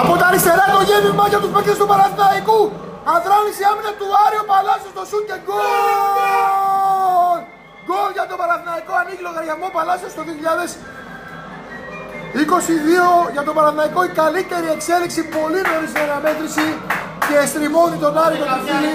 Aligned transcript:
Από 0.00 0.12
τα 0.20 0.26
αριστερά 0.30 0.66
το 0.76 0.80
γέμισμα 0.88 1.24
για 1.32 1.40
τους 1.42 1.50
παίκτες 1.54 1.76
του 1.80 1.86
Παναθηναϊκού. 1.92 2.60
Αδράνησε 3.14 3.60
η 3.64 3.66
άμυνα 3.72 3.92
του 4.00 4.08
Άριο 4.24 4.44
Παλάσιος 4.50 4.92
στο 4.94 5.02
σουτ 5.10 5.24
και 5.30 5.38
γκολ! 5.46 7.38
Γκολ 7.86 8.10
για 8.16 8.26
τον 8.30 8.36
Παναθηναϊκό, 8.40 8.92
ανοίγει 9.02 9.22
λογαριασμό 9.28 9.68
Παλάσιος 9.76 10.10
στο 10.14 10.22
2022 10.28 10.30
για 13.34 13.42
τον 13.46 13.54
Παναθηναϊκό 13.58 14.00
η 14.10 14.12
καλύτερη 14.20 14.68
εξέλιξη, 14.76 15.20
πολύ 15.36 15.60
νωρίς 15.68 15.90
στην 15.92 16.02
αναμέτρηση 16.08 16.66
και 17.28 17.36
στριμώνει 17.50 17.96
τον 18.04 18.12
Άρη 18.24 18.36
τον 18.42 18.50
Αφίλη 18.56 18.92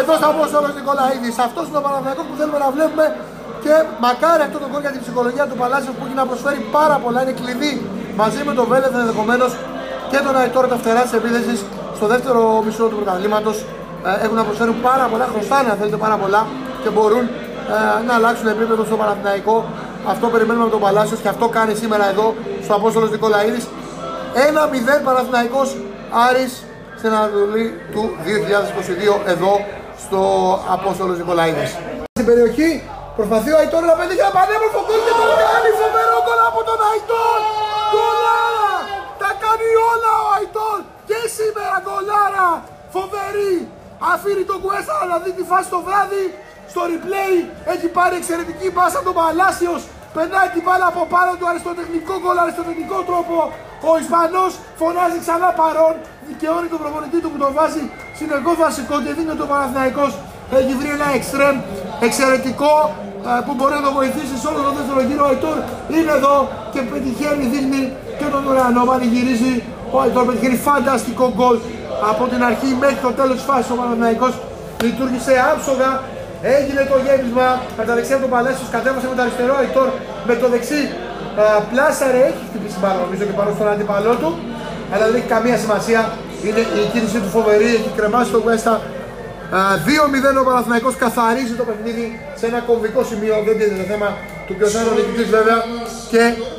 εδώ 0.00 0.12
στα 0.20 0.28
Απόστολος 0.34 0.72
Νικολαίδης. 0.78 1.34
Αυτός 1.46 1.64
είναι 1.68 1.80
ο 1.82 1.84
Παναθηναϊκός 1.86 2.24
που 2.28 2.34
θέλουμε 2.38 2.58
να 2.64 2.68
βλέπουμε 2.76 3.06
και 3.64 3.74
μακάρι 4.04 4.42
αυτό 4.48 4.58
το 4.62 4.66
γκολ 4.70 4.80
για 4.86 4.92
την 4.94 5.00
ψυχολογία 5.04 5.44
του 5.50 5.56
Παλάσιο 5.62 5.92
που 5.96 6.02
έχει 6.06 6.16
να 6.22 6.26
προσφέρει 6.30 6.60
πάρα 6.78 6.96
πολλά, 7.02 7.18
είναι 7.24 7.34
κλειδί 7.40 7.72
μαζί 8.20 8.40
με 8.48 8.52
τον 8.58 8.66
Βέλεθ 8.70 8.92
ενδεχομένως 9.04 9.52
και 10.10 10.18
τον 10.26 10.34
Αϊτόρ 10.36 10.64
τα 10.72 10.76
φτερά 10.76 11.02
τη 11.06 11.16
επίθεσης 11.16 11.58
στο 11.98 12.06
δεύτερο 12.06 12.40
μισό 12.66 12.84
του 12.90 12.96
πρωταθλήματος. 13.00 13.56
Ε, 14.08 14.24
έχουν 14.24 14.36
να 14.36 14.44
προσφέρουν 14.48 14.76
πάρα 14.88 15.04
πολλά, 15.10 15.26
χρωστάνε 15.32 15.70
αν 15.72 15.76
θέλετε 15.80 15.96
πάρα 15.96 16.16
πολλά 16.22 16.46
και 16.82 16.90
μπορούν 16.94 17.24
ε, 17.76 18.06
να 18.06 18.12
αλλάξουν 18.18 18.46
επίπεδο 18.56 18.82
στο 18.84 18.96
Παναθηναϊκό. 19.02 19.56
Αυτό 20.12 20.26
περιμένουμε 20.34 20.64
από 20.64 20.72
τον 20.76 20.82
Παλάσιος 20.86 21.20
και 21.20 21.30
αυτό 21.34 21.48
κάνει 21.56 21.74
σήμερα 21.82 22.04
εδώ 22.12 22.26
στο 22.64 22.74
Απόστολος 22.74 23.10
Νικολαίδης. 23.10 23.64
1-0 25.00 25.04
Παναθηναϊκός 25.04 25.68
Άρης 26.28 26.52
στην 26.98 27.10
Ανατολή 27.18 27.66
του 27.92 28.02
2022 28.24 29.30
εδώ 29.32 29.52
στο 30.04 30.20
Απόστολος 30.76 31.16
Νικολαίδης. 31.20 31.70
Στην 32.12 32.26
περιοχή 32.30 32.70
προσπαθεί 33.18 33.50
ο 33.54 33.58
Αϊτόρ 33.62 33.82
να 33.90 33.94
πετύχει 34.00 34.22
ένα 34.26 34.32
πανέμορφο 34.38 34.80
γκολ 34.86 35.00
και 35.06 35.14
το 35.18 35.24
κάνει 35.52 35.70
φοβερό 35.80 36.18
γκολ 36.24 36.40
από 36.50 36.60
τον 36.68 36.78
Αϊτόρ. 36.90 37.38
Γκολάρα! 37.92 38.72
Τα 39.22 39.30
κάνει 39.42 39.68
όλα 39.90 40.12
ο 40.24 40.26
Αϊτόρ 40.36 40.78
και 41.08 41.18
σήμερα 41.36 41.57
γκολάρα 41.84 42.48
φοβερή. 42.94 43.56
Αφήνει 44.12 44.44
τον 44.50 44.58
Κουέστα 44.62 44.94
να 45.10 45.16
δει 45.22 45.30
τη 45.38 45.44
φάση 45.50 45.68
το 45.74 45.80
βράδυ 45.86 46.24
στο 46.72 46.82
replay 46.90 47.34
έχει 47.74 47.86
πάρει 47.96 48.14
εξαιρετική 48.20 48.68
μπάσα 48.74 49.00
τον 49.06 49.14
Παλάσιος 49.18 49.82
περνάει 50.16 50.48
την 50.54 50.62
μπάλα 50.64 50.86
από 50.92 51.02
πάνω 51.14 51.30
του 51.38 51.46
αριστοτεχνικό 51.50 52.14
γκολ, 52.22 52.36
αριστοτεχνικό 52.44 52.98
τρόπο 53.10 53.34
ο 53.90 53.92
Ισπανός 54.02 54.50
φωνάζει 54.80 55.18
ξανά 55.24 55.48
παρόν 55.60 55.94
δικαιώνει 56.28 56.68
τον 56.72 56.80
προπονητή 56.82 57.18
του 57.22 57.30
που 57.32 57.38
τον 57.44 57.50
βάζει 57.56 57.82
συνεχώς 58.18 58.56
βασικό 58.64 58.94
και 59.04 59.12
δίνει 59.16 59.34
τον 59.42 59.48
Παναθηναϊκός 59.52 60.12
έχει 60.58 60.72
βρει 60.80 60.90
ένα 60.98 61.08
εξτρέμ 61.18 61.56
εξαιρετικό 62.06 62.74
που 63.46 63.52
μπορεί 63.56 63.74
να 63.80 63.84
το 63.86 63.92
βοηθήσει 63.98 64.36
σε 64.42 64.46
όλο 64.50 64.60
το 64.66 64.72
δεύτερο 64.76 65.00
γύρο. 65.08 65.24
Ο 65.24 65.28
Αϊτόρ 65.32 65.56
είναι 65.96 66.12
εδώ 66.18 66.36
και 66.72 66.80
πετυχαίνει, 66.90 67.44
δείχνει 67.52 67.82
και 68.18 68.26
τον 68.34 68.42
ουρανό. 68.46 68.82
Πανηγυρίζει 68.90 69.52
ο 69.94 69.96
Αϊτόρ, 70.02 70.24
πετυχαίνει 70.28 70.58
φανταστικό 70.68 71.26
γκολ 71.36 71.56
από 72.10 72.22
την 72.32 72.40
αρχή 72.50 72.70
μέχρι 72.82 73.00
το 73.06 73.10
τέλος 73.18 73.36
της 73.38 73.46
φάσης. 73.48 73.70
Ο 73.74 73.76
Παναθηναϊκός 73.80 74.34
λειτουργήσε 74.86 75.34
άψογα. 75.52 75.90
Έγινε 76.56 76.82
το 76.92 76.96
γέμισμα. 77.04 77.46
Με 77.78 77.82
τα 77.88 77.92
δεξιά 77.96 78.16
του 78.22 78.28
Παλέσιο, 78.34 78.66
κατέβασε 78.76 79.06
με 79.10 79.14
το 79.18 79.22
αριστερό. 79.24 79.54
Αϊτόρ 79.62 79.88
με 80.28 80.34
το 80.40 80.46
δεξί 80.54 80.80
πλάσαρε, 81.72 82.20
έχει 82.30 82.42
χτυπήσει 82.48 82.78
μπάλα 82.80 83.00
νομίζω 83.04 83.22
και 83.28 83.36
πάνω 83.40 83.50
στον 83.56 83.68
αντίπαλό 83.74 84.14
του, 84.20 84.30
αλλά 84.92 85.04
δεν 85.08 85.14
έχει 85.20 85.30
καμία 85.36 85.56
σημασία. 85.64 86.00
Είναι 86.46 86.62
η 86.82 86.84
κίνηση 86.92 87.18
του 87.24 87.30
φοβερή, 87.36 87.68
έχει 87.78 87.90
κρεμάσει 87.98 88.30
το 88.36 88.40
West 88.46 88.66
2-0 89.86 90.42
ο 90.42 90.44
Παναθηναϊκός 90.48 90.94
καθαρίζει 91.04 91.54
το 91.60 91.64
παιχνίδι 91.68 92.20
σε 92.38 92.46
ένα 92.50 92.60
κομβικό 92.68 93.00
σημείο, 93.10 93.34
δεν 93.46 93.54
είναι 93.60 93.78
το 93.82 93.86
θέμα 93.92 94.08
του 94.46 94.52
ποιος 94.58 94.70
είναι 94.74 94.88
ο 94.92 94.94
νικητής 94.98 95.28
βέβαια. 95.36 95.58
Και 96.12 96.22
α, 96.22 96.57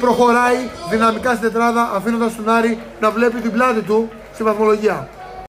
προχωράει 0.00 0.68
δυναμικά 0.90 1.30
στην 1.30 1.42
τετράδα 1.42 1.90
αφήνοντας 1.94 2.36
τον 2.36 2.48
Άρη 2.48 2.78
να 3.00 3.10
βλέπει 3.10 3.40
την 3.40 3.52
πλάτη 3.52 3.80
του 3.80 4.08
στη 4.34 4.42
βαθμολογία. 4.42 5.08